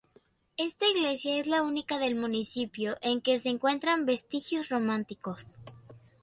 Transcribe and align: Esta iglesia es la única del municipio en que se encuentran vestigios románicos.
Esta 0.57 0.87
iglesia 0.87 1.37
es 1.39 1.45
la 1.45 1.61
única 1.61 1.99
del 1.99 2.15
municipio 2.15 2.95
en 3.01 3.21
que 3.21 3.37
se 3.39 3.49
encuentran 3.49 4.07
vestigios 4.07 4.69
románicos. 4.69 5.45